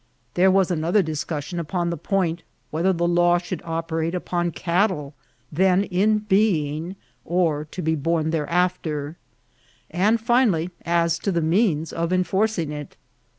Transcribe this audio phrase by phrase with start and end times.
[0.31, 5.13] '^ There was another discussion upon the point whether the law should operate upon cattle
[5.51, 9.17] then in being or to be born thereafter;
[9.91, 12.97] and, finally, as to the means of enforcing it.